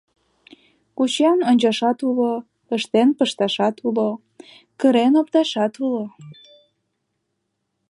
[0.97, 2.33] Кучен ончашат уло,
[2.75, 4.09] ыштен пышташат уло,
[4.79, 6.03] кырен опташат уло...